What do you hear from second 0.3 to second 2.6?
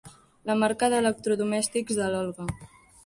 La marca d'electrodomèstics de l'Olga.